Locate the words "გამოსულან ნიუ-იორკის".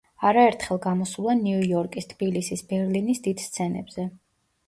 0.85-2.09